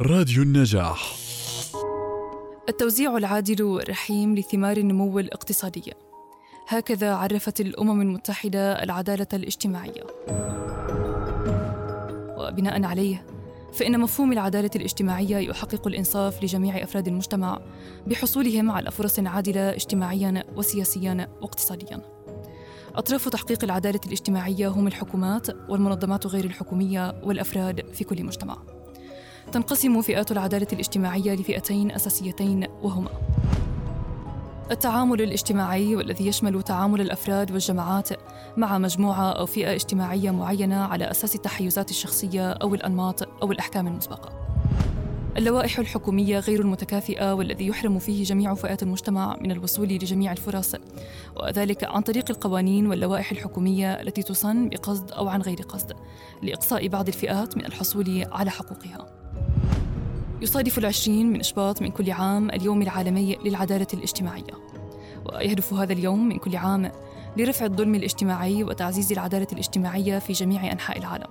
[0.00, 1.16] راديو النجاح.
[2.68, 5.92] التوزيع العادل والرحيم لثمار النمو الاقتصادي
[6.68, 10.02] هكذا عرفت الأمم المتحدة العدالة الاجتماعية.
[12.38, 13.26] وبناء عليه
[13.72, 17.60] فإن مفهوم العدالة الاجتماعية يحقق الإنصاف لجميع أفراد المجتمع
[18.06, 22.00] بحصولهم على فرص عادلة اجتماعيا وسياسيا واقتصاديا.
[22.94, 28.83] أطراف تحقيق العدالة الاجتماعية هم الحكومات والمنظمات غير الحكومية والأفراد في كل مجتمع.
[29.52, 33.10] تنقسم فئات العدالة الاجتماعية لفئتين أساسيتين وهما
[34.70, 38.08] التعامل الاجتماعي والذي يشمل تعامل الأفراد والجماعات
[38.56, 44.44] مع مجموعة أو فئة اجتماعية معينة على أساس التحيزات الشخصية أو الأنماط أو الأحكام المسبقة.
[45.36, 50.74] اللوائح الحكومية غير المتكافئة والذي يحرم فيه جميع فئات المجتمع من الوصول لجميع الفرص
[51.36, 55.92] وذلك عن طريق القوانين واللوائح الحكومية التي تصن بقصد أو عن غير قصد
[56.42, 59.23] لإقصاء بعض الفئات من الحصول على حقوقها.
[60.42, 64.54] يصادف العشرين من إشباط من كل عام اليوم العالمي للعدالة الاجتماعية.
[65.26, 66.92] ويهدف هذا اليوم من كل عام
[67.36, 71.26] لرفع الظلم الاجتماعي وتعزيز العدالة الاجتماعية في جميع أنحاء العالم.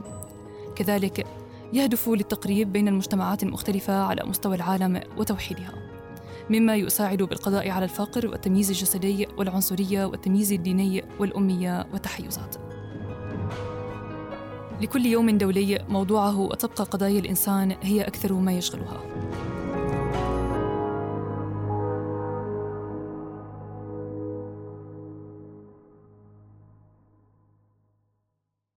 [0.76, 1.28] كذلك
[1.73, 5.73] يهدف للتقريب بين المجتمعات المختلفة على مستوى العالم وتوحيدها
[6.50, 12.56] مما يساعد بالقضاء على الفقر والتمييز الجسدي والعنصرية والتمييز الديني والأمية والتحيزات.
[14.82, 19.02] لكل يوم دولي موضوعه وتبقى قضايا الإنسان هي أكثر ما يشغلها.